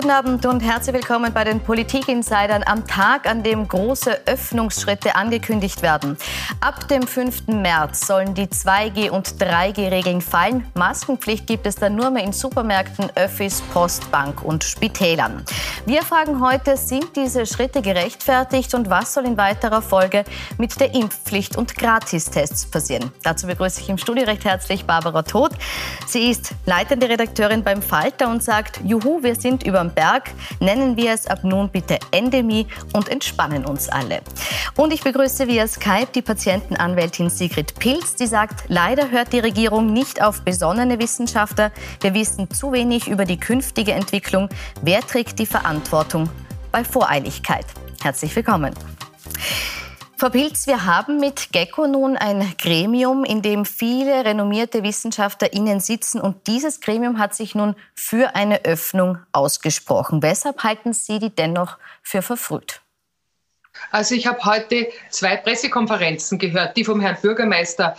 [0.00, 5.82] Guten Abend und herzlich willkommen bei den Politik-Insidern am Tag, an dem große Öffnungsschritte angekündigt
[5.82, 6.16] werden.
[6.62, 7.48] Ab dem 5.
[7.48, 10.66] März sollen die 2G- und 3G-Regeln fallen.
[10.72, 15.44] Maskenpflicht gibt es dann nur mehr in Supermärkten, Öffis, Post, Bank und Spitälern.
[15.84, 20.24] Wir fragen heute, sind diese Schritte gerechtfertigt und was soll in weiterer Folge
[20.56, 23.12] mit der Impfpflicht und Gratistests passieren?
[23.22, 25.52] Dazu begrüße ich im Studio recht herzlich Barbara Todt.
[26.06, 30.30] Sie ist leitende Redakteurin beim Falter und sagt, juhu, wir sind Berg.
[30.60, 34.20] Nennen wir es ab nun bitte Endemie und entspannen uns alle.
[34.76, 39.92] Und ich begrüße via Skype die Patientenanwältin Sigrid Pilz, die sagt, leider hört die Regierung
[39.92, 41.72] nicht auf besonnene Wissenschaftler.
[42.00, 44.48] Wir wissen zu wenig über die künftige Entwicklung.
[44.82, 46.30] Wer trägt die Verantwortung
[46.72, 47.66] bei Voreiligkeit?
[48.02, 48.74] Herzlich willkommen.
[50.20, 56.20] Frau Pilz, wir haben mit GECKO nun ein Gremium, in dem viele renommierte WissenschaftlerInnen sitzen.
[56.20, 60.22] Und dieses Gremium hat sich nun für eine Öffnung ausgesprochen.
[60.22, 62.82] Weshalb halten Sie die dennoch für verfrüht?
[63.90, 67.96] Also ich habe heute zwei Pressekonferenzen gehört, die vom Herrn Bürgermeister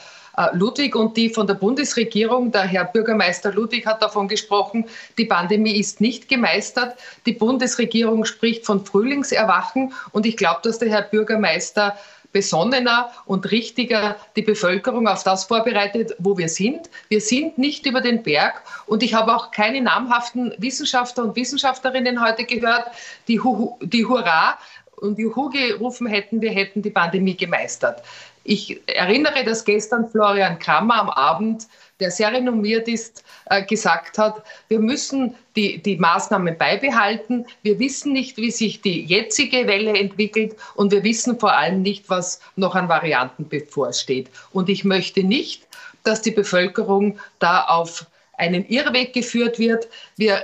[0.54, 2.52] Ludwig und die von der Bundesregierung.
[2.52, 4.86] Der Herr Bürgermeister Ludwig hat davon gesprochen,
[5.18, 6.98] die Pandemie ist nicht gemeistert.
[7.26, 9.94] Die Bundesregierung spricht von Frühlingserwachen.
[10.12, 11.98] Und ich glaube, dass der Herr Bürgermeister
[12.32, 16.90] besonnener und richtiger die Bevölkerung auf das vorbereitet, wo wir sind.
[17.10, 22.24] Wir sind nicht über den Berg und ich habe auch keine namhaften Wissenschaftler und Wissenschaftlerinnen
[22.24, 22.88] heute gehört,
[23.28, 23.40] die,
[23.82, 24.58] die Hurra
[25.02, 28.04] und Juhu gerufen hätten, wir hätten die Pandemie gemeistert.
[28.44, 31.68] Ich erinnere, dass gestern Florian Krammer am Abend,
[32.00, 37.46] der sehr renommiert ist, äh, gesagt hat, wir müssen die, die Maßnahmen beibehalten.
[37.62, 42.10] Wir wissen nicht, wie sich die jetzige Welle entwickelt und wir wissen vor allem nicht,
[42.10, 44.30] was noch an Varianten bevorsteht.
[44.52, 45.68] Und ich möchte nicht,
[46.04, 49.88] dass die Bevölkerung da auf einen Irrweg geführt wird.
[50.18, 50.44] Wir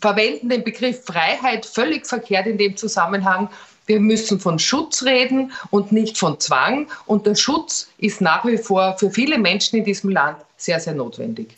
[0.00, 3.48] verwenden den Begriff Freiheit völlig verkehrt in dem Zusammenhang.
[3.86, 6.88] Wir müssen von Schutz reden und nicht von Zwang.
[7.06, 10.94] Und der Schutz ist nach wie vor für viele Menschen in diesem Land sehr, sehr
[10.94, 11.56] notwendig.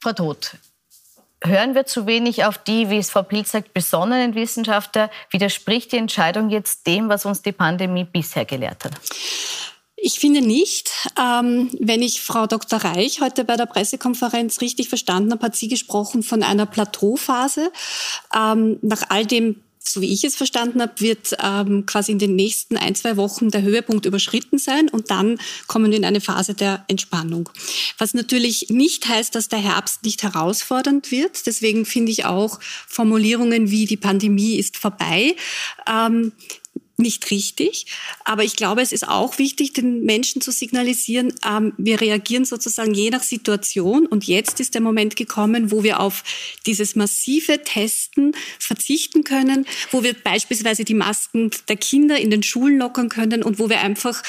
[0.00, 0.56] Frau Todt,
[1.42, 5.10] hören wir zu wenig auf die, wie es Frau Pilz sagt, besonnenen Wissenschaftler?
[5.30, 8.92] Widerspricht die Entscheidung jetzt dem, was uns die Pandemie bisher gelehrt hat?
[9.96, 10.90] Ich finde nicht.
[11.18, 12.78] Ähm, wenn ich Frau Dr.
[12.78, 17.72] Reich heute bei der Pressekonferenz richtig verstanden habe, hat sie gesprochen von einer Plateauphase.
[18.34, 22.36] Ähm, nach all dem so wie ich es verstanden habe, wird ähm, quasi in den
[22.36, 26.54] nächsten ein, zwei Wochen der Höhepunkt überschritten sein und dann kommen wir in eine Phase
[26.54, 27.48] der Entspannung.
[27.98, 31.46] Was natürlich nicht heißt, dass der Herbst nicht herausfordernd wird.
[31.46, 35.36] Deswegen finde ich auch Formulierungen wie die Pandemie ist vorbei
[35.88, 36.32] ähm,
[36.98, 37.86] nicht richtig.
[38.24, 42.94] Aber ich glaube, es ist auch wichtig, den Menschen zu signalisieren, ähm, wir reagieren sozusagen
[42.94, 44.06] je nach Situation.
[44.06, 46.24] Und jetzt ist der Moment gekommen, wo wir auf
[46.64, 52.78] dieses massive Testen verzichten können, wo wir beispielsweise die Masken der Kinder in den Schulen
[52.78, 54.22] lockern können und wo wir einfach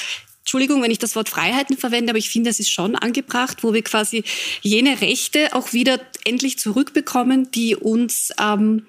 [0.48, 3.74] Entschuldigung, wenn ich das Wort Freiheiten verwende, aber ich finde, das ist schon angebracht, wo
[3.74, 4.24] wir quasi
[4.62, 8.86] jene Rechte auch wieder endlich zurückbekommen, die uns ähm,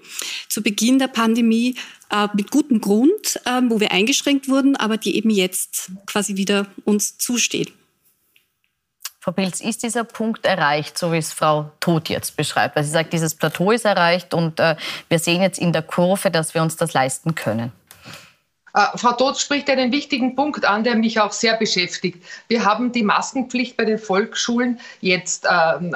[0.47, 1.75] zu Beginn der Pandemie
[2.11, 6.65] äh, mit gutem Grund, äh, wo wir eingeschränkt wurden, aber die eben jetzt quasi wieder
[6.85, 7.73] uns zusteht.
[9.19, 12.77] Frau Pilz, ist dieser Punkt erreicht, so wie es Frau Todt jetzt beschreibt?
[12.77, 14.77] Weil sie sagt, dieses Plateau ist erreicht und äh,
[15.09, 17.73] wir sehen jetzt in der Kurve, dass wir uns das leisten können.
[18.73, 22.23] Äh, Frau Todt spricht einen wichtigen Punkt an, der mich auch sehr beschäftigt.
[22.47, 25.49] Wir haben die Maskenpflicht bei den Volksschulen jetzt äh,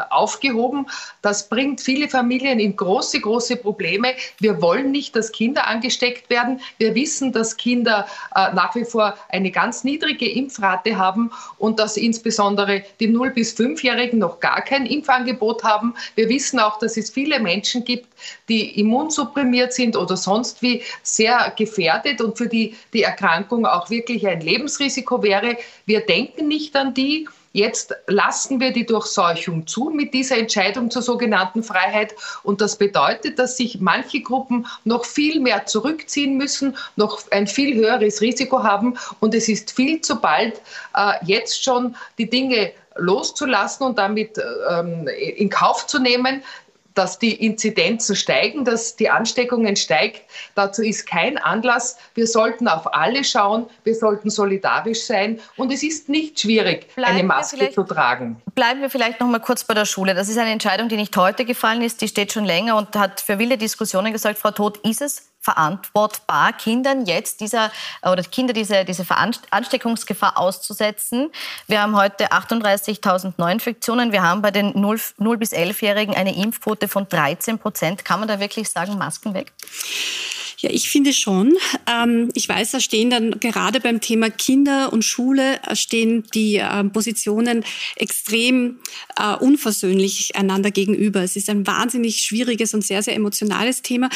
[0.10, 0.88] aufgehoben.
[1.22, 4.14] Das bringt viele Familien in große, große Probleme.
[4.40, 6.62] Wir wollen nicht, dass Kinder angesteckt werden.
[6.78, 11.98] Wir wissen, dass Kinder äh, nach wie vor eine ganz niedrige Impfrate haben und dass
[11.98, 15.94] insbesondere die 0- bis 5-Jährigen noch gar kein Impfangebot haben.
[16.16, 18.08] Wir wissen auch, dass es viele Menschen gibt,
[18.50, 22.63] die immunsupprimiert sind oder sonst wie sehr gefährdet und für die
[22.94, 25.58] die, Erkrankung auch wirklich ein Lebensrisiko wäre.
[25.86, 27.28] Wir denken nicht an die.
[27.56, 32.16] Jetzt lassen wir die Durchseuchung zu mit dieser Entscheidung zur sogenannten Freiheit.
[32.42, 37.76] Und das bedeutet, dass sich manche Gruppen noch viel mehr zurückziehen müssen, noch ein viel
[37.76, 38.98] höheres Risiko haben.
[39.20, 40.62] Und es ist viel zu bald,
[40.96, 44.40] äh, jetzt schon die Dinge loszulassen und damit
[44.70, 46.44] ähm, in Kauf zu nehmen,
[46.96, 50.20] dass die Inzidenzen steigen, dass die Ansteckungen steigen.
[50.56, 51.98] Dazu ist kein Anlass.
[52.14, 53.68] Wir sollten auf alle schauen.
[53.84, 55.40] Wir sollten solidarisch sein.
[55.58, 58.42] Und es ist nicht schwierig, bleiben eine Maske zu tragen.
[58.56, 60.14] Bleiben wir vielleicht noch mal kurz bei der Schule.
[60.14, 62.02] Das ist eine Entscheidung, die nicht heute gefallen ist.
[62.02, 64.38] Die steht schon länger und hat für wilde Diskussionen gesagt.
[64.38, 69.06] Frau Todt, ist es verantwortbar, Kindern jetzt dieser oder Kinder diese, diese
[69.52, 71.30] Ansteckungsgefahr auszusetzen.
[71.68, 74.12] Wir haben heute 38.000 Neuinfektionen.
[74.12, 78.06] Wir haben bei den 0, 0 bis 11-Jährigen eine Impfquote von 13 Prozent.
[78.06, 79.52] Kann man da wirklich sagen, Masken weg?
[80.64, 81.58] Ja, ich finde schon.
[81.92, 86.56] Ähm, ich weiß, da stehen dann gerade beim Thema Kinder und Schule äh, stehen die
[86.56, 87.66] äh, Positionen
[87.98, 88.80] extrem
[89.18, 91.22] äh, unversöhnlich einander gegenüber.
[91.22, 94.08] Es ist ein wahnsinnig schwieriges und sehr, sehr emotionales Thema.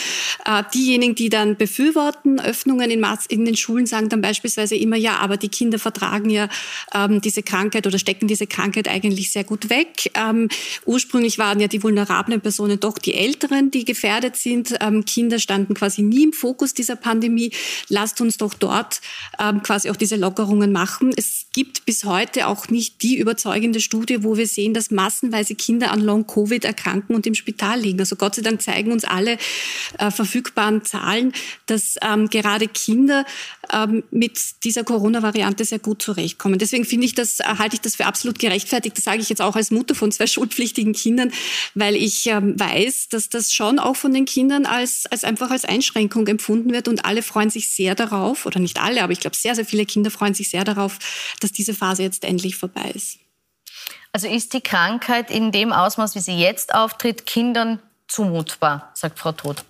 [0.46, 5.18] Äh, diejenigen, die dann befürworten Öffnungen in, in, den Schulen, sagen dann beispielsweise immer, ja,
[5.18, 6.50] aber die Kinder vertragen ja
[6.94, 10.12] ähm, diese Krankheit oder stecken diese Krankheit eigentlich sehr gut weg.
[10.14, 10.50] Ähm,
[10.86, 14.75] ursprünglich waren ja die vulnerablen Personen doch die Älteren, die gefährdet sind.
[14.81, 17.52] Ähm, Kinder standen quasi nie im Fokus dieser Pandemie.
[17.90, 19.02] Lasst uns doch dort
[19.40, 21.12] ähm, quasi auch diese Lockerungen machen.
[21.16, 25.92] Es gibt bis heute auch nicht die überzeugende Studie, wo wir sehen, dass massenweise Kinder
[25.92, 28.00] an Long-Covid erkranken und im Spital liegen.
[28.00, 29.38] Also Gott sei Dank zeigen uns alle
[29.98, 31.06] äh, verfügbaren Zahlen,
[31.65, 33.25] dass ähm, gerade Kinder
[33.71, 36.59] ähm, mit dieser Corona-Variante sehr gut zurechtkommen.
[36.59, 38.98] Deswegen finde ich das, halte ich das für absolut gerechtfertigt.
[38.98, 41.31] Das sage ich jetzt auch als Mutter von zwei schulpflichtigen Kindern,
[41.74, 45.65] weil ich ähm, weiß, dass das schon auch von den Kindern als, als einfach als
[45.65, 49.36] Einschränkung empfunden wird und alle freuen sich sehr darauf, oder nicht alle, aber ich glaube
[49.36, 51.00] sehr, sehr viele Kinder freuen sich sehr darauf,
[51.39, 53.19] dass diese Phase jetzt endlich vorbei ist.
[54.12, 59.31] Also ist die Krankheit in dem Ausmaß, wie sie jetzt auftritt, Kindern zumutbar, sagt Frau
[59.31, 59.63] Todt?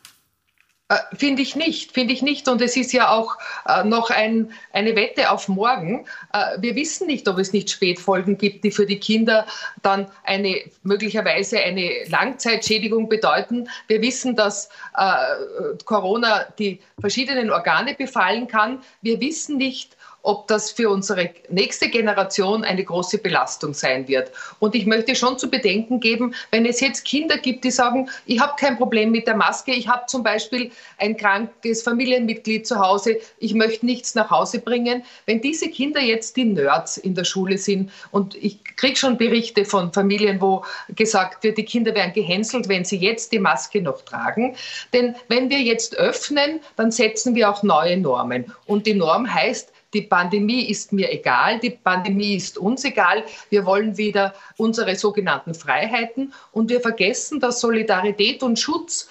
[0.90, 2.48] Äh, finde ich nicht, finde ich nicht.
[2.48, 3.38] Und es ist ja auch
[3.68, 6.06] äh, noch ein, eine Wette auf morgen.
[6.32, 9.46] Äh, wir wissen nicht, ob es nicht Spätfolgen gibt, die für die Kinder
[9.82, 13.68] dann eine möglicherweise eine Langzeitschädigung bedeuten.
[13.88, 18.82] Wir wissen, dass äh, Corona die verschiedenen Organe befallen kann.
[19.02, 19.98] Wir wissen nicht,
[20.28, 24.30] ob das für unsere nächste Generation eine große Belastung sein wird.
[24.60, 28.42] Und ich möchte schon zu bedenken geben, wenn es jetzt Kinder gibt, die sagen, ich
[28.42, 33.18] habe kein Problem mit der Maske, ich habe zum Beispiel ein krankes Familienmitglied zu Hause,
[33.40, 35.04] ich möchte nichts nach Hause bringen.
[35.26, 39.66] Wenn diese Kinder jetzt die Nerds in der Schule sind und ich kriege schon Berichte
[39.66, 44.02] von Familien, wo gesagt wird, die Kinder werden gehänselt, wenn sie jetzt die Maske noch
[44.04, 44.56] tragen.
[44.94, 48.54] Denn wenn wir jetzt öffnen, dann setzen wir auch neue Normen.
[48.66, 53.24] Und die Norm heißt, die Pandemie ist mir egal, die Pandemie ist uns egal.
[53.50, 59.08] Wir wollen wieder unsere sogenannten Freiheiten und wir vergessen, dass Solidarität und Schutz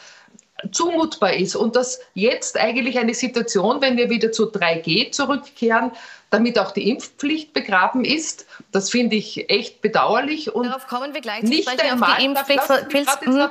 [0.72, 5.92] zumutbar ist und dass jetzt eigentlich eine Situation, wenn wir wieder zu 3G zurückkehren,
[6.30, 8.46] damit auch die Impfpflicht begraben ist.
[8.72, 10.54] Das finde ich echt bedauerlich.
[10.54, 13.22] Und Darauf kommen wir gleich zu nicht einmal, auf die Impfpflicht.
[13.22, 13.48] Den,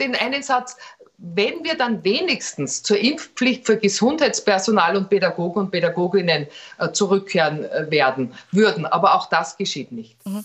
[0.00, 0.76] den einen Satz,
[1.18, 6.46] wenn wir dann wenigstens zur Impfpflicht für Gesundheitspersonal und Pädagogen und Pädagoginnen
[6.78, 8.86] äh, zurückkehren äh, werden würden.
[8.86, 10.16] Aber auch das geschieht nicht.
[10.26, 10.44] Mhm.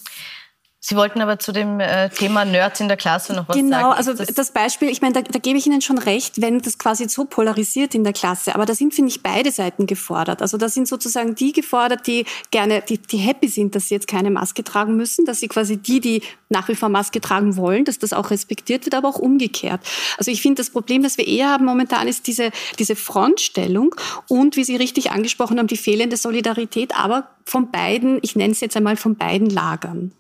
[0.88, 3.84] Sie wollten aber zu dem äh, Thema Nerds in der Klasse noch was genau, sagen.
[3.86, 6.62] Genau, also das, das, Beispiel, ich meine, da, da gebe ich Ihnen schon recht, wenn
[6.62, 8.54] das quasi so polarisiert in der Klasse.
[8.54, 10.44] Aber da sind, finde ich, beide Seiten gefordert.
[10.44, 14.08] Also da sind sozusagen die gefordert, die gerne, die, die happy sind, dass sie jetzt
[14.08, 17.84] keine Maske tragen müssen, dass sie quasi die, die nach wie vor Maske tragen wollen,
[17.86, 19.82] dass das auch respektiert wird, aber auch umgekehrt.
[20.20, 23.96] Also ich finde, das Problem, das wir eher haben momentan, ist diese, diese Frontstellung
[24.28, 28.60] und, wie Sie richtig angesprochen haben, die fehlende Solidarität, aber von beiden, ich nenne es
[28.60, 30.12] jetzt einmal von beiden Lagern.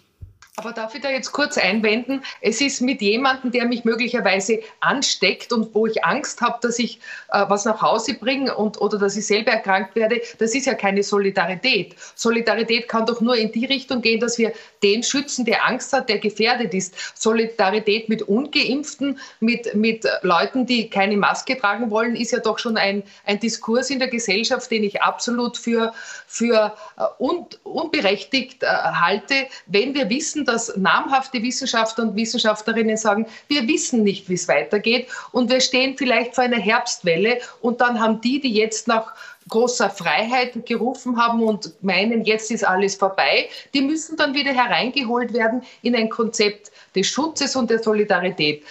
[0.57, 2.21] Aber darf ich da jetzt kurz einwenden?
[2.39, 6.99] Es ist mit jemandem, der mich möglicherweise ansteckt und wo ich Angst habe, dass ich
[7.29, 10.21] äh, was nach Hause bringe oder dass ich selber erkrankt werde.
[10.39, 11.95] Das ist ja keine Solidarität.
[12.15, 16.07] Solidarität kann doch nur in die Richtung gehen, dass wir den schützen, der Angst hat,
[16.07, 16.95] der gefährdet ist.
[17.19, 22.77] Solidarität mit Ungeimpften, mit, mit Leuten, die keine Maske tragen wollen, ist ja doch schon
[22.77, 25.91] ein, ein Diskurs in der Gesellschaft, den ich absolut für,
[26.27, 33.25] für äh, un, unberechtigt äh, halte, wenn wir wissen, dass namhafte Wissenschaftler und Wissenschaftlerinnen sagen,
[33.47, 35.07] wir wissen nicht, wie es weitergeht.
[35.31, 39.13] Und wir stehen vielleicht vor einer Herbstwelle und dann haben die, die jetzt nach
[39.49, 45.33] großer Freiheit gerufen haben und meinen, jetzt ist alles vorbei, die müssen dann wieder hereingeholt
[45.33, 48.63] werden in ein Konzept des Schutzes und der Solidarität.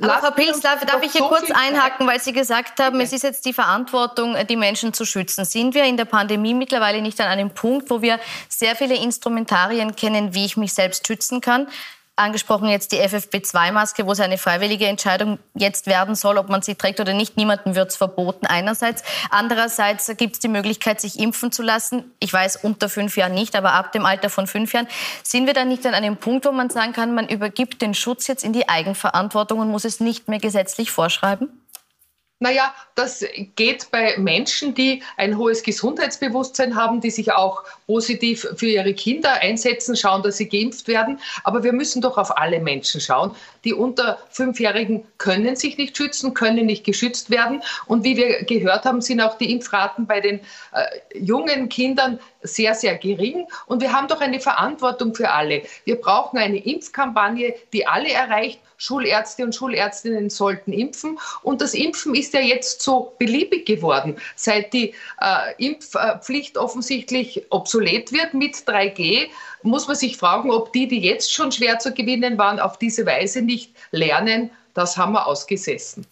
[0.00, 3.12] Aber Frau Pilz, darf, darf ich hier so kurz einhaken, weil Sie gesagt haben, es
[3.12, 5.44] ist jetzt die Verantwortung, die Menschen zu schützen.
[5.44, 9.94] Sind wir in der Pandemie mittlerweile nicht an einem Punkt, wo wir sehr viele Instrumentarien
[9.96, 11.66] kennen, wie ich mich selbst schützen kann?
[12.16, 16.74] Angesprochen jetzt die FFP2-Maske, wo es eine freiwillige Entscheidung jetzt werden soll, ob man sie
[16.74, 17.36] trägt oder nicht.
[17.36, 19.02] Niemandem wird es verboten einerseits.
[19.30, 22.04] Andererseits gibt es die Möglichkeit, sich impfen zu lassen.
[22.20, 24.88] Ich weiß, unter fünf Jahren nicht, aber ab dem Alter von fünf Jahren.
[25.22, 28.26] Sind wir dann nicht an einem Punkt, wo man sagen kann, man übergibt den Schutz
[28.26, 31.61] jetzt in die Eigenverantwortung und muss es nicht mehr gesetzlich vorschreiben?
[32.42, 38.66] Naja, das geht bei Menschen, die ein hohes Gesundheitsbewusstsein haben, die sich auch positiv für
[38.66, 41.20] ihre Kinder einsetzen, schauen, dass sie geimpft werden.
[41.44, 43.30] Aber wir müssen doch auf alle Menschen schauen.
[43.62, 47.62] Die unter Fünfjährigen können sich nicht schützen, können nicht geschützt werden.
[47.86, 50.40] Und wie wir gehört haben, sind auch die Impfraten bei den
[50.72, 50.84] äh,
[51.16, 53.46] jungen Kindern sehr, sehr gering.
[53.66, 55.62] Und wir haben doch eine Verantwortung für alle.
[55.84, 58.58] Wir brauchen eine Impfkampagne, die alle erreicht.
[58.82, 61.16] Schulärzte und Schulärztinnen sollten impfen.
[61.42, 68.12] Und das Impfen ist ja jetzt so beliebig geworden, seit die äh, Impfpflicht offensichtlich obsolet
[68.12, 69.28] wird mit 3G
[69.62, 73.06] muss man sich fragen, ob die, die jetzt schon schwer zu gewinnen waren, auf diese
[73.06, 74.50] Weise nicht lernen.
[74.74, 76.06] Das haben wir ausgesessen.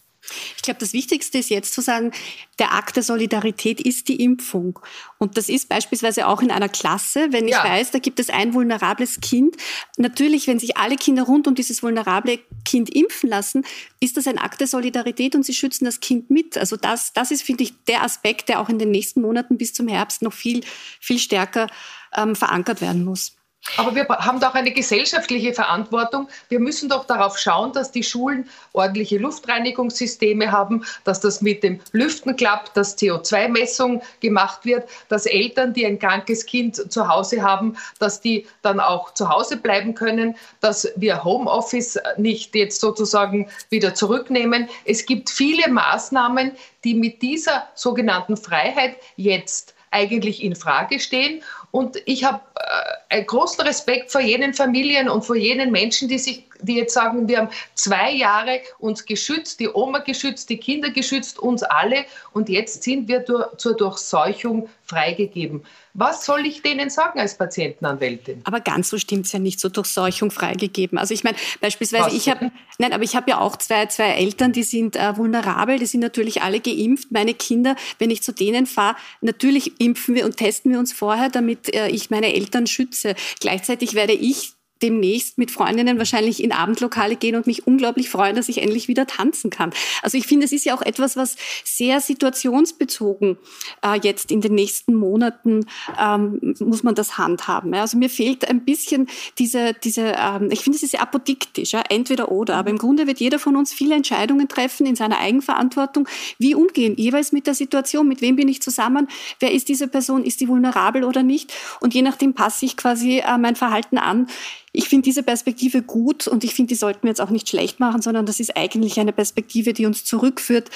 [0.57, 2.13] Ich glaube, das Wichtigste ist jetzt zu sagen,
[2.59, 4.79] der Akt der Solidarität ist die Impfung.
[5.19, 7.65] Und das ist beispielsweise auch in einer Klasse, wenn ich ja.
[7.65, 9.57] weiß, da gibt es ein vulnerables Kind.
[9.97, 13.65] Natürlich, wenn sich alle Kinder rund um dieses vulnerable Kind impfen lassen,
[13.99, 16.59] ist das ein Akt der Solidarität und sie schützen das Kind mit.
[16.59, 19.73] Also das, das ist, finde ich, der Aspekt, der auch in den nächsten Monaten bis
[19.73, 20.63] zum Herbst noch viel,
[21.01, 21.69] viel stärker
[22.15, 23.40] ähm, verankert werden muss.
[23.77, 26.29] Aber wir haben doch eine gesellschaftliche Verantwortung.
[26.49, 31.81] Wir müssen doch darauf schauen, dass die Schulen ordentliche Luftreinigungssysteme haben, dass das mit dem
[31.93, 37.77] Lüften klappt, dass CO2-Messung gemacht wird, dass Eltern, die ein krankes Kind zu Hause haben,
[37.99, 43.95] dass die dann auch zu Hause bleiben können, dass wir Homeoffice nicht jetzt sozusagen wieder
[43.95, 44.69] zurücknehmen.
[44.85, 46.53] Es gibt viele Maßnahmen,
[46.85, 51.43] die mit dieser sogenannten Freiheit jetzt eigentlich in Frage stehen.
[51.71, 56.19] Und ich habe äh, einen großen Respekt vor jenen Familien und vor jenen Menschen, die
[56.19, 60.91] sich, die jetzt sagen, wir haben zwei Jahre uns geschützt, die Oma geschützt, die Kinder
[60.91, 65.65] geschützt, uns alle, und jetzt sind wir durch, zur Durchseuchung freigegeben.
[65.95, 68.43] Was soll ich denen sagen als Patientenanwältin?
[68.45, 70.99] Aber ganz so stimmt es ja nicht, zur Durchseuchung freigegeben.
[70.99, 74.11] Also ich meine, beispielsweise, Was ich habe, nein, aber ich habe ja auch zwei, zwei
[74.11, 77.11] Eltern, die sind äh, vulnerabel, die sind natürlich alle geimpft.
[77.11, 81.29] Meine Kinder, wenn ich zu denen fahre, natürlich impfen wir und testen wir uns vorher,
[81.29, 83.15] damit äh, ich meine Eltern schütze.
[83.41, 88.49] Gleichzeitig werde ich demnächst mit Freundinnen wahrscheinlich in Abendlokale gehen und mich unglaublich freuen, dass
[88.49, 89.73] ich endlich wieder tanzen kann.
[90.03, 93.37] Also ich finde, es ist ja auch etwas, was sehr situationsbezogen
[93.85, 95.67] äh, jetzt in den nächsten Monaten
[95.99, 97.75] ähm, muss man das handhaben.
[97.75, 99.09] Also mir fehlt ein bisschen
[99.39, 102.57] diese, diese ähm, ich finde, es ist sehr apodiktisch, ja, entweder oder.
[102.57, 106.09] Aber im Grunde wird jeder von uns viele Entscheidungen treffen in seiner Eigenverantwortung.
[106.39, 108.09] Wie umgehen jeweils mit der Situation?
[108.09, 109.09] Mit wem bin ich zusammen?
[109.39, 110.25] Wer ist diese Person?
[110.25, 111.53] Ist die vulnerabel oder nicht?
[111.81, 114.29] Und je nachdem passe ich quasi äh, mein Verhalten an.
[114.73, 117.81] Ich finde diese Perspektive gut und ich finde, die sollten wir jetzt auch nicht schlecht
[117.81, 120.71] machen, sondern das ist eigentlich eine Perspektive, die uns zurückführt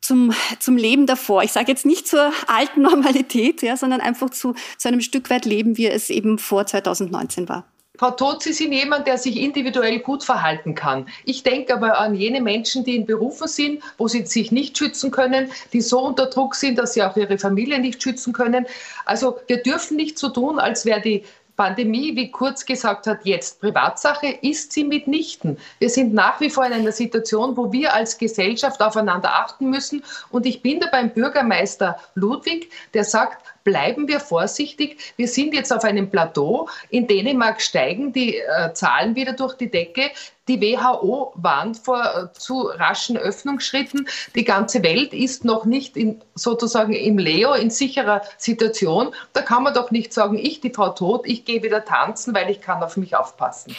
[0.00, 1.42] zum, zum Leben davor.
[1.42, 5.44] Ich sage jetzt nicht zur alten Normalität, ja, sondern einfach zu, zu einem Stück weit
[5.44, 7.66] Leben, wie es eben vor 2019 war.
[7.98, 11.08] Frau Todt, Sie sind jemand, der sich individuell gut verhalten kann.
[11.24, 15.10] Ich denke aber an jene Menschen, die in Berufen sind, wo sie sich nicht schützen
[15.10, 18.66] können, die so unter Druck sind, dass sie auch ihre Familie nicht schützen können.
[19.06, 21.24] Also wir dürfen nicht so tun, als wäre die
[21.56, 25.58] Pandemie, wie Kurz gesagt hat, jetzt Privatsache, ist sie mitnichten.
[25.78, 30.04] Wir sind nach wie vor in einer Situation, wo wir als Gesellschaft aufeinander achten müssen.
[30.30, 35.12] Und ich bin da beim Bürgermeister Ludwig, der sagt, bleiben wir vorsichtig.
[35.16, 36.68] Wir sind jetzt auf einem Plateau.
[36.88, 40.12] In Dänemark steigen die äh, Zahlen wieder durch die Decke.
[40.46, 44.08] Die WHO warnt vor äh, zu raschen Öffnungsschritten.
[44.36, 49.12] Die ganze Welt ist noch nicht in, sozusagen im Leo, in sicherer Situation.
[49.32, 52.48] Da kann man doch nicht sagen, ich, die Frau Tod, ich gehe wieder tanzen, weil
[52.48, 53.74] ich kann auf mich aufpassen.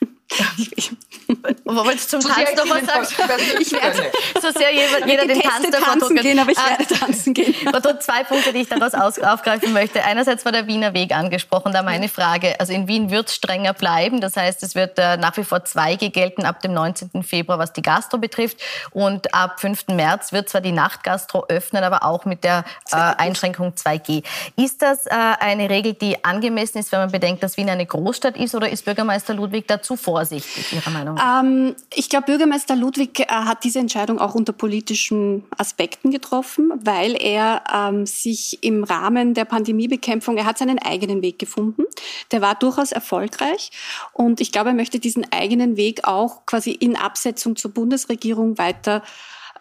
[1.64, 3.40] Du zum so Tanz noch was sagen?
[3.60, 4.10] Ich werde
[4.40, 7.54] so sehr jeder, jeder den Tanz der tanzen gehen, aber ich werde tanzen gehen.
[8.00, 10.04] zwei Punkte, die ich daraus aufgreifen möchte.
[10.04, 11.72] Einerseits war der Wiener Weg angesprochen.
[11.72, 14.20] Da meine Frage, also in Wien wird es strenger bleiben.
[14.20, 17.22] Das heißt, es wird äh, nach wie vor 2G gelten ab dem 19.
[17.22, 18.58] Februar, was die Gastro betrifft.
[18.90, 19.88] Und ab 5.
[19.88, 24.24] März wird zwar die Nachtgastro öffnen, aber auch mit der äh, Einschränkung 2G.
[24.56, 28.36] Ist das äh, eine Regel, die angemessen ist, wenn man bedenkt, dass Wien eine Großstadt
[28.36, 29.96] ist, oder ist Bürgermeister Ludwig dazu
[30.28, 31.42] vorsichtig, Ihrer Meinung nach?
[31.42, 37.20] Ähm, ich glaube, Bürgermeister Ludwig äh, hat diese Entscheidung auch unter politischen Aspekten getroffen, weil
[37.20, 41.84] er ähm, sich im Rahmen der Pandemiebekämpfung, er hat seinen eigenen Weg gefunden.
[42.30, 43.70] Der war durchaus erfolgreich
[44.12, 49.02] und ich glaube, er möchte diesen eigenen Weg auch quasi in Absetzung zur Bundesregierung weiter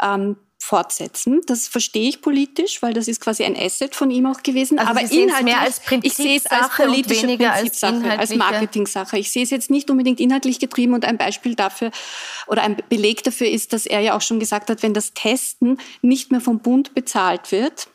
[0.01, 1.41] ähm, fortsetzen.
[1.47, 4.77] Das verstehe ich politisch, weil das ist quasi ein Asset von ihm auch gewesen.
[4.77, 9.17] Also aber inhaltlich, mehr als ich sehe es als politische Prinzipsache, als, als Marketing-Sache.
[9.17, 11.89] Ich sehe es jetzt nicht unbedingt inhaltlich getrieben und ein Beispiel dafür
[12.45, 15.79] oder ein Beleg dafür ist, dass er ja auch schon gesagt hat, wenn das Testen
[16.03, 17.87] nicht mehr vom Bund bezahlt wird,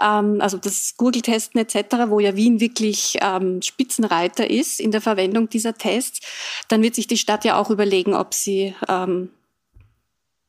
[0.00, 5.50] ähm, also das Google-Testen etc., wo ja Wien wirklich ähm, Spitzenreiter ist in der Verwendung
[5.50, 6.20] dieser Tests,
[6.68, 9.28] dann wird sich die Stadt ja auch überlegen, ob sie ähm,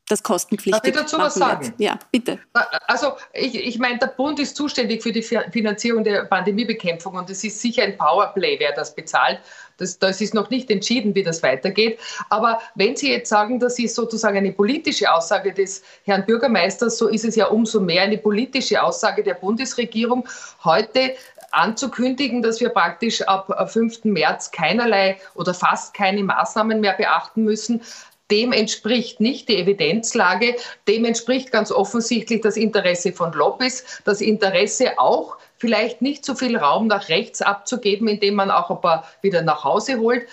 [0.07, 1.65] das kostenpflichtig Darf ich dazu was sagen?
[1.65, 1.79] Wird.
[1.79, 2.39] Ja, bitte.
[2.87, 7.43] Also ich, ich meine, der Bund ist zuständig für die Finanzierung der Pandemiebekämpfung und es
[7.43, 9.39] ist sicher ein Powerplay, wer das bezahlt.
[9.77, 11.99] Das, das ist noch nicht entschieden, wie das weitergeht.
[12.29, 17.07] Aber wenn Sie jetzt sagen, das ist sozusagen eine politische Aussage des Herrn Bürgermeisters, so
[17.07, 20.27] ist es ja umso mehr eine politische Aussage der Bundesregierung,
[20.63, 21.15] heute
[21.51, 24.05] anzukündigen, dass wir praktisch ab 5.
[24.05, 27.81] März keinerlei oder fast keine Maßnahmen mehr beachten müssen,
[28.33, 30.55] dem entspricht nicht die Evidenzlage,
[30.87, 36.57] dem entspricht ganz offensichtlich das Interesse von Lobbys, das Interesse auch vielleicht nicht so viel
[36.57, 40.27] Raum nach rechts abzugeben, indem man auch ein paar wieder nach Hause holt.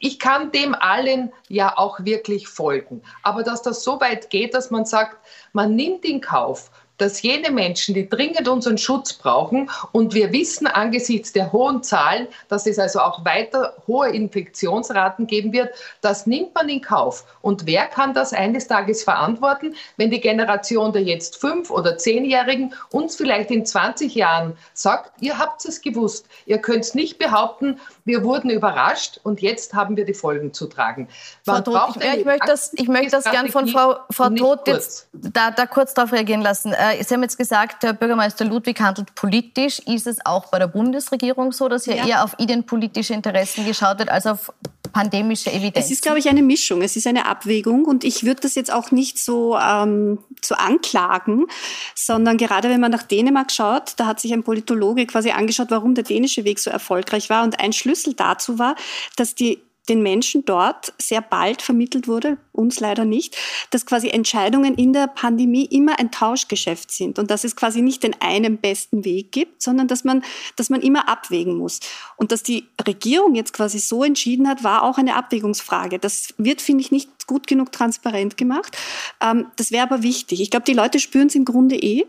[0.00, 3.02] Ich kann dem allen ja auch wirklich folgen.
[3.22, 5.16] Aber dass das so weit geht, dass man sagt,
[5.52, 10.66] man nimmt in Kauf, dass jene Menschen, die dringend unseren Schutz brauchen, und wir wissen
[10.66, 16.54] angesichts der hohen Zahlen, dass es also auch weiter hohe Infektionsraten geben wird, das nimmt
[16.54, 17.24] man in Kauf.
[17.40, 22.74] Und wer kann das eines Tages verantworten, wenn die Generation der jetzt fünf- oder zehnjährigen
[22.90, 27.80] uns vielleicht in 20 Jahren sagt, ihr habt es gewusst, ihr könnt es nicht behaupten,
[28.04, 31.08] wir wurden überrascht und jetzt haben wir die Folgen zu tragen.
[31.44, 34.66] Man Frau Todt, ich, ich, möchte das, ich möchte das gern von Frau, Frau Todt
[34.66, 36.72] jetzt da, da kurz darauf reagieren lassen.
[36.72, 39.78] Äh, Sie haben jetzt gesagt, Herr Bürgermeister Ludwig handelt politisch.
[39.80, 42.06] Ist es auch bei der Bundesregierung so, dass hier ja.
[42.06, 44.52] eher auf innenpolitische Interessen geschaut wird als auf
[44.92, 45.86] pandemische Evidenz?
[45.86, 46.82] Es ist, glaube ich, eine Mischung.
[46.82, 51.46] Es ist eine Abwägung und ich würde das jetzt auch nicht so, ähm, so anklagen,
[51.94, 55.94] sondern gerade wenn man nach Dänemark schaut, da hat sich ein Politologe quasi angeschaut, warum
[55.94, 58.74] der dänische Weg so erfolgreich war und ein Schlüssel dazu war,
[59.16, 63.36] dass die den Menschen dort sehr bald vermittelt wurde, uns leider nicht,
[63.70, 68.02] dass quasi Entscheidungen in der Pandemie immer ein Tauschgeschäft sind und dass es quasi nicht
[68.02, 70.22] den einen besten Weg gibt, sondern dass man,
[70.56, 71.80] dass man immer abwägen muss.
[72.16, 75.98] Und dass die Regierung jetzt quasi so entschieden hat, war auch eine Abwägungsfrage.
[75.98, 78.76] Das wird, finde ich, nicht gut genug transparent gemacht.
[79.20, 80.40] Ähm, das wäre aber wichtig.
[80.40, 82.04] Ich glaube, die Leute spüren es im Grunde eh,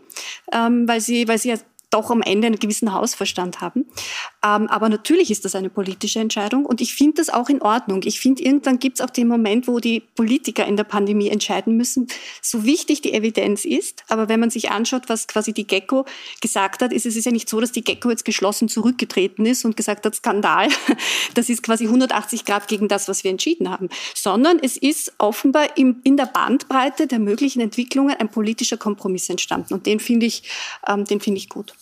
[0.52, 1.56] ähm, weil sie, weil sie ja
[1.90, 3.84] doch am Ende einen gewissen Hausverstand haben.
[4.42, 8.00] Ähm, aber natürlich ist das eine politische Entscheidung und ich finde das auch in Ordnung.
[8.04, 11.76] Ich finde, irgendwann gibt es auch den Moment, wo die Politiker in der Pandemie entscheiden
[11.76, 12.06] müssen,
[12.40, 14.02] so wichtig die Evidenz ist.
[14.08, 16.06] Aber wenn man sich anschaut, was quasi die Gecko
[16.40, 19.64] gesagt hat, ist es ist ja nicht so, dass die Gecko jetzt geschlossen zurückgetreten ist
[19.64, 20.68] und gesagt hat, Skandal,
[21.34, 25.76] das ist quasi 180 Grad gegen das, was wir entschieden haben, sondern es ist offenbar
[25.76, 30.42] im, in der Bandbreite der möglichen Entwicklungen ein politischer Kompromiss entstanden und den finde ich,
[30.86, 31.74] ähm, den finde ich gut.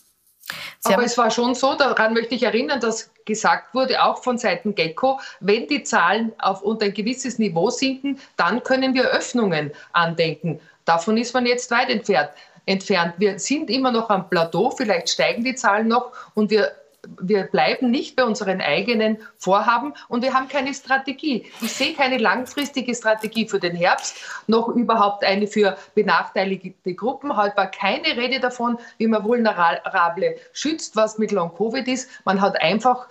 [0.80, 4.38] Sie Aber es war schon so, daran möchte ich erinnern, dass gesagt wurde, auch von
[4.38, 9.72] Seiten Gecko, wenn die Zahlen auf unter ein gewisses Niveau sinken, dann können wir Öffnungen
[9.92, 10.60] andenken.
[10.84, 12.30] Davon ist man jetzt weit entfernt.
[12.64, 13.14] entfernt.
[13.18, 16.72] Wir sind immer noch am Plateau, vielleicht steigen die Zahlen noch und wir
[17.20, 21.46] wir bleiben nicht bei unseren eigenen Vorhaben und wir haben keine Strategie.
[21.60, 27.36] Ich sehe keine langfristige Strategie für den Herbst, noch überhaupt eine für benachteiligte Gruppen.
[27.36, 32.10] Heute war keine Rede davon, wie man Vulnerable schützt, was mit Long-Covid ist.
[32.24, 33.06] Man hat einfach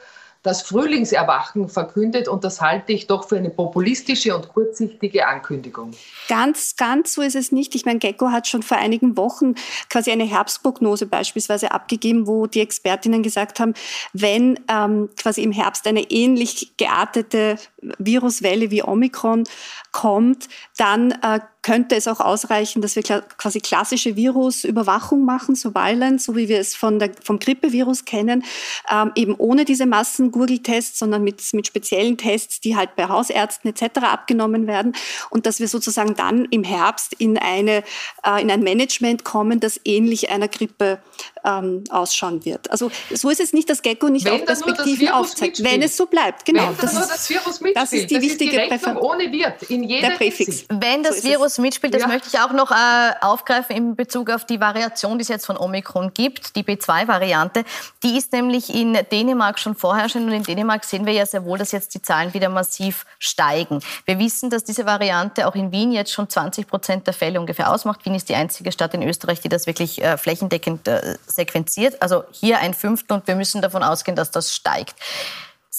[0.47, 5.91] das Frühlingserwachen verkündet und das halte ich doch für eine populistische und kurzsichtige Ankündigung.
[6.29, 7.75] Ganz, ganz so ist es nicht.
[7.75, 9.55] Ich meine, Gecko hat schon vor einigen Wochen
[9.89, 13.73] quasi eine Herbstprognose beispielsweise abgegeben, wo die Expertinnen gesagt haben,
[14.13, 17.57] wenn ähm, quasi im Herbst eine ähnlich geartete
[17.97, 19.43] Viruswelle wie Omikron
[19.91, 26.37] kommt, dann äh, könnte es auch ausreichen, dass wir quasi klassische Virusüberwachung machen, Surveillance, so
[26.37, 28.45] wie wir es von der, vom Grippevirus kennen,
[28.89, 33.97] ähm, eben ohne diese Massen-Gurgeltests, sondern mit, mit speziellen Tests, die halt bei Hausärzten etc.
[33.97, 34.95] abgenommen werden
[35.29, 37.83] und dass wir sozusagen dann im Herbst in, eine,
[38.25, 40.99] äh, in ein Management kommen, das ähnlich einer Grippe
[41.43, 42.71] ähm, ausschauen wird.
[42.71, 45.61] Also so ist es nicht, dass Gecko nicht Wenn auch Perspektiven aufzeigt.
[45.61, 46.69] Wenn es so bleibt, genau.
[46.69, 47.75] Wenn das, ist, das Virus mitspielt.
[47.75, 50.65] Das ist die das wichtige ist die ohne Wirt in jeder der Präfix.
[50.69, 52.07] Wenn das so Virus mitspielt, das ja.
[52.07, 55.57] möchte ich auch noch äh, aufgreifen in Bezug auf die Variation, die es jetzt von
[55.57, 57.63] Omikron gibt, die B2-Variante.
[58.03, 61.45] Die ist nämlich in Dänemark schon vorher schon und in Dänemark sehen wir ja sehr
[61.45, 63.81] wohl, dass jetzt die Zahlen wieder massiv steigen.
[64.05, 67.71] Wir wissen, dass diese Variante auch in Wien jetzt schon 20 Prozent der Fälle ungefähr
[67.71, 68.05] ausmacht.
[68.05, 72.01] Wien ist die einzige Stadt in Österreich, die das wirklich äh, flächendeckend äh, sequenziert.
[72.01, 74.95] Also hier ein Fünftel und wir müssen davon ausgehen, dass das steigt.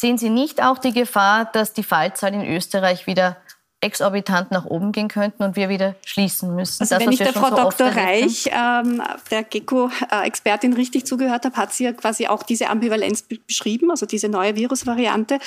[0.00, 3.36] Sehen Sie nicht auch die Gefahr, dass die Fallzahlen in Österreich wieder
[3.80, 6.82] exorbitant nach oben gehen könnten und wir wieder schließen müssen.
[6.82, 7.86] Also das, wenn ich der Frau so Dr.
[7.86, 13.92] Reich, ähm, der GECO-Expertin, richtig zugehört habe, hat sie ja quasi auch diese Ambivalenz beschrieben,
[13.92, 15.38] also diese neue Virusvariante.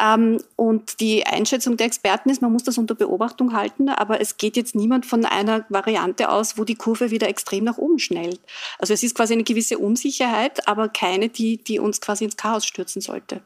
[0.00, 4.36] Ähm, und die Einschätzung der Experten ist, man muss das unter Beobachtung halten, aber es
[4.36, 8.40] geht jetzt niemand von einer Variante aus, wo die Kurve wieder extrem nach oben schnellt.
[8.78, 12.64] Also es ist quasi eine gewisse Unsicherheit, aber keine, die, die uns quasi ins Chaos
[12.64, 13.42] stürzen sollte.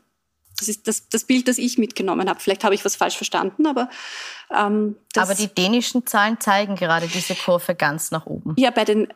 [0.59, 2.41] Das ist das, das Bild, das ich mitgenommen habe.
[2.41, 3.89] Vielleicht habe ich was falsch verstanden, aber
[4.51, 8.55] ähm, Aber die dänischen Zahlen zeigen gerade diese Kurve ganz nach oben.
[8.57, 9.09] Ja, bei den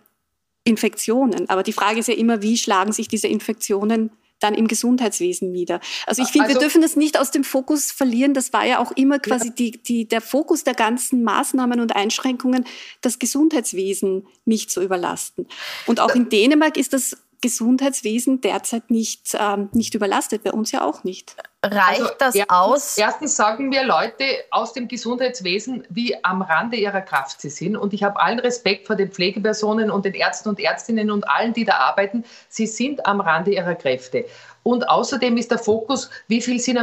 [0.65, 1.49] Infektionen.
[1.49, 4.11] Aber die Frage ist ja immer, wie schlagen sich diese Infektionen
[4.43, 5.81] dann im Gesundheitswesen nieder.
[6.07, 8.35] Also ich finde, also, wir dürfen das nicht aus dem Fokus verlieren.
[8.35, 9.55] Das war ja auch immer quasi ja.
[9.55, 12.65] die, die, der Fokus der ganzen Maßnahmen und Einschränkungen,
[13.01, 15.47] das Gesundheitswesen nicht zu überlasten.
[15.87, 20.83] Und auch in Dänemark ist das Gesundheitswesen derzeit nicht, ähm, nicht überlastet, bei uns ja
[20.83, 21.37] auch nicht.
[21.65, 22.99] Reicht also, das erstens, aus?
[22.99, 27.77] Erstens sagen mir Leute aus dem Gesundheitswesen, wie am Rande ihrer Kraft sie sind.
[27.77, 31.53] Und ich habe allen Respekt vor den Pflegepersonen und den Ärzten und Ärztinnen und allen,
[31.53, 32.25] die da arbeiten.
[32.49, 34.25] Sie sind am Rande ihrer Kräfte.
[34.63, 36.79] Und außerdem ist der Fokus, wie viel sind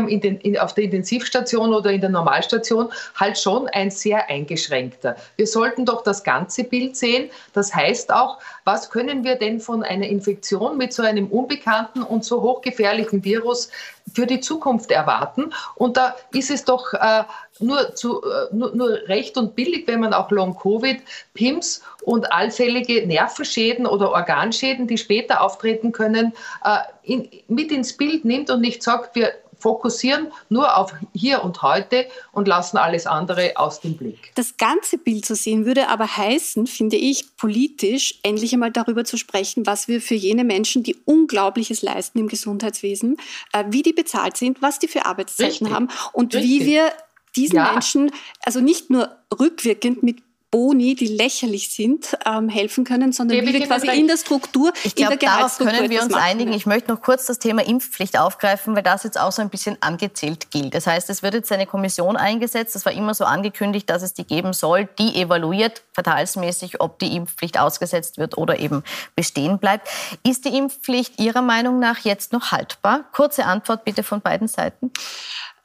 [0.60, 5.16] auf der Intensivstation oder in der Normalstation, halt schon ein sehr eingeschränkter.
[5.38, 7.30] Wir sollten doch das ganze Bild sehen.
[7.54, 12.26] Das heißt auch, was können wir denn von einer Infektion mit so einem unbekannten und
[12.26, 13.70] so hochgefährlichen Virus
[14.14, 15.54] für die Zukunft erwarten?
[15.76, 17.24] Und da ist es doch äh,
[17.60, 21.02] nur, zu, äh, nur, nur recht und billig, wenn man auch Long-Covid,
[21.34, 26.34] PIMS und allfällige Nervenschäden oder Organschäden, die später auftreten können,
[26.64, 31.62] äh, in, mit ins Bild nimmt und nicht sagt, wir fokussieren nur auf hier und
[31.62, 34.32] heute und lassen alles andere aus dem Blick.
[34.36, 39.18] Das ganze Bild zu sehen würde aber heißen, finde ich, politisch endlich einmal darüber zu
[39.18, 43.18] sprechen, was wir für jene Menschen, die Unglaubliches leisten im Gesundheitswesen,
[43.54, 45.74] äh, wie die bezahlt sind, was die für Arbeitszeiten Richtig.
[45.74, 46.50] haben und Richtig.
[46.50, 46.92] wie wir
[47.36, 47.72] diesen ja.
[47.72, 48.12] Menschen
[48.44, 50.18] also nicht nur rückwirkend mit
[50.52, 54.96] Boni, die lächerlich sind, ähm, helfen können, sondern wie wir quasi in der Struktur, ich
[54.96, 56.54] glaub, in der darauf können wir uns einigen.
[56.54, 59.78] Ich möchte noch kurz das Thema Impfpflicht aufgreifen, weil das jetzt auch so ein bisschen
[59.82, 60.74] angezählt gilt.
[60.74, 62.74] Das heißt, es wird jetzt eine Kommission eingesetzt.
[62.74, 67.16] Das war immer so angekündigt, dass es die geben soll, die evaluiert quartalsmäßig, ob die
[67.16, 68.84] Impfpflicht ausgesetzt wird oder eben
[69.16, 69.88] bestehen bleibt.
[70.28, 73.06] Ist die Impfpflicht Ihrer Meinung nach jetzt noch haltbar?
[73.12, 74.92] Kurze Antwort bitte von beiden Seiten.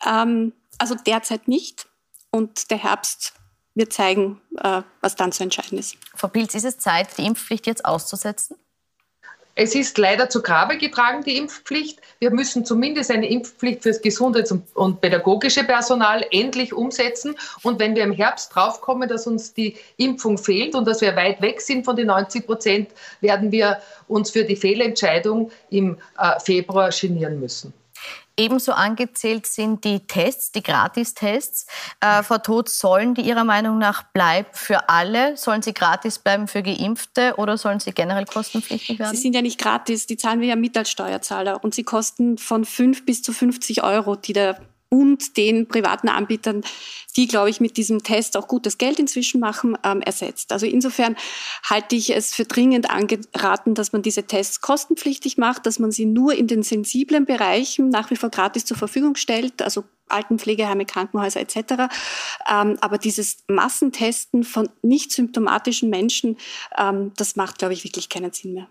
[0.06, 1.86] Ähm also derzeit nicht.
[2.30, 3.34] Und der Herbst
[3.74, 5.96] wird zeigen, äh, was dann zu entscheiden ist.
[6.14, 8.56] Frau Pilz, ist es Zeit, die Impfpflicht jetzt auszusetzen?
[9.56, 12.00] Es ist leider zu Grabe getragen, die Impfpflicht.
[12.18, 17.36] Wir müssen zumindest eine Impfpflicht für das Gesundheits- und pädagogische Personal endlich umsetzen.
[17.62, 21.40] Und wenn wir im Herbst draufkommen, dass uns die Impfung fehlt und dass wir weit
[21.40, 26.90] weg sind von den 90 Prozent, werden wir uns für die Fehlentscheidung im äh, Februar
[26.90, 27.72] genieren müssen.
[28.36, 31.66] Ebenso angezählt sind die Tests, die Gratistests.
[32.00, 35.36] Äh, Frau Todt, sollen die Ihrer Meinung nach bleiben für alle?
[35.36, 39.14] Sollen sie gratis bleiben für Geimpfte oder sollen sie generell kostenpflichtig werden?
[39.14, 42.38] Sie sind ja nicht gratis, die zahlen wir ja mit als Steuerzahler und sie kosten
[42.38, 46.62] von 5 bis zu 50 Euro, die der und den privaten Anbietern,
[47.16, 50.52] die, glaube ich, mit diesem Test auch gutes Geld inzwischen machen, ähm, ersetzt.
[50.52, 51.16] Also insofern
[51.68, 56.06] halte ich es für dringend angeraten, dass man diese Tests kostenpflichtig macht, dass man sie
[56.06, 61.40] nur in den sensiblen Bereichen nach wie vor gratis zur Verfügung stellt, also Altenpflegeheime, Krankenhäuser
[61.40, 61.56] etc.
[62.50, 66.36] Ähm, aber dieses Massentesten von nicht symptomatischen Menschen,
[66.76, 68.68] ähm, das macht, glaube ich, wirklich keinen Sinn mehr.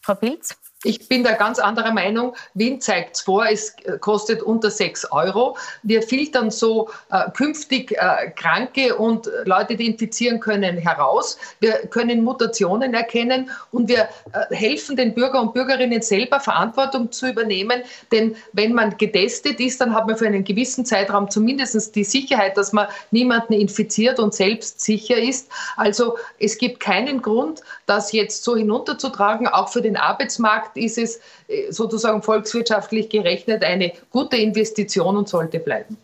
[0.00, 0.56] Frau Pilz?
[0.82, 2.34] Ich bin da ganz anderer Meinung.
[2.54, 5.58] Wien zeigt es vor, es kostet unter 6 Euro.
[5.82, 11.36] Wir filtern so äh, künftig äh, Kranke und Leute, die infizieren können, heraus.
[11.60, 17.28] Wir können Mutationen erkennen und wir äh, helfen den Bürger und Bürgerinnen selber, Verantwortung zu
[17.28, 17.82] übernehmen.
[18.10, 22.56] Denn wenn man getestet ist, dann hat man für einen gewissen Zeitraum zumindest die Sicherheit,
[22.56, 25.50] dass man niemanden infiziert und selbst sicher ist.
[25.76, 30.98] Also es gibt keinen Grund, das jetzt so hinunterzutragen, auch für den Arbeitsmarkt Fakt ist
[30.98, 35.96] es äh, sozusagen volkswirtschaftlich gerechnet eine gute Investition und sollte bleiben.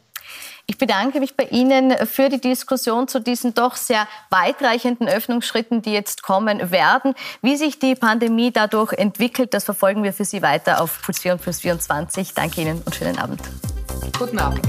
[0.69, 5.93] Ich bedanke mich bei Ihnen für die Diskussion zu diesen doch sehr weitreichenden Öffnungsschritten, die
[5.93, 7.15] jetzt kommen werden.
[7.41, 11.35] Wie sich die Pandemie dadurch entwickelt, das verfolgen wir für Sie weiter auf Puls 4
[11.35, 12.35] und Puls 24.
[12.35, 13.41] Danke Ihnen und schönen Abend.
[14.19, 14.61] Guten Abend.